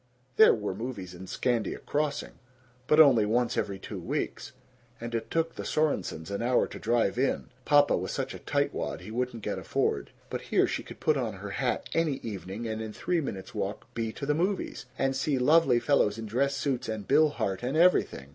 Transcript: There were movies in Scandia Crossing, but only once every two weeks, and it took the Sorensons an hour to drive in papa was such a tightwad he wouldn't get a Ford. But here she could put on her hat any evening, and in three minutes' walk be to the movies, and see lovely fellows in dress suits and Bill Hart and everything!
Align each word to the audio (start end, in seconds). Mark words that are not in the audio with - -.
There 0.35 0.55
were 0.55 0.73
movies 0.73 1.13
in 1.13 1.27
Scandia 1.27 1.77
Crossing, 1.77 2.39
but 2.87 2.99
only 2.99 3.23
once 3.23 3.55
every 3.55 3.77
two 3.77 3.99
weeks, 3.99 4.51
and 4.99 5.13
it 5.13 5.29
took 5.29 5.53
the 5.53 5.63
Sorensons 5.63 6.31
an 6.31 6.41
hour 6.41 6.65
to 6.69 6.79
drive 6.79 7.19
in 7.19 7.49
papa 7.65 7.95
was 7.95 8.11
such 8.11 8.33
a 8.33 8.39
tightwad 8.39 9.01
he 9.01 9.11
wouldn't 9.11 9.43
get 9.43 9.59
a 9.59 9.63
Ford. 9.63 10.09
But 10.31 10.41
here 10.49 10.65
she 10.65 10.81
could 10.81 10.99
put 10.99 11.17
on 11.17 11.33
her 11.33 11.51
hat 11.51 11.87
any 11.93 12.15
evening, 12.23 12.65
and 12.67 12.81
in 12.81 12.93
three 12.93 13.21
minutes' 13.21 13.53
walk 13.53 13.93
be 13.93 14.11
to 14.13 14.25
the 14.25 14.33
movies, 14.33 14.87
and 14.97 15.15
see 15.15 15.37
lovely 15.37 15.79
fellows 15.79 16.17
in 16.17 16.25
dress 16.25 16.57
suits 16.57 16.89
and 16.89 17.07
Bill 17.07 17.29
Hart 17.29 17.61
and 17.61 17.77
everything! 17.77 18.29